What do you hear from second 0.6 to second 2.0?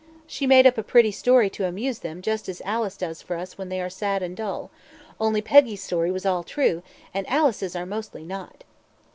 up a pretty story to amuse